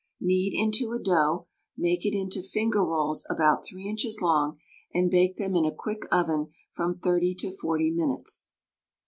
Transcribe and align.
Knead 0.19 0.53
into 0.55 0.93
a 0.93 0.99
dough, 0.99 1.45
make 1.77 2.07
it 2.07 2.17
into 2.17 2.41
finger 2.41 2.83
rolls 2.83 3.23
about 3.29 3.63
3 3.67 3.87
inches 3.87 4.19
long, 4.19 4.57
and 4.95 5.11
bake 5.11 5.35
them 5.35 5.55
in 5.55 5.63
a 5.63 5.71
quick 5.71 6.05
oven 6.11 6.49
from 6.71 6.97
30 6.97 7.35
to 7.35 7.51
40 7.55 7.91
minutes. 7.91 8.49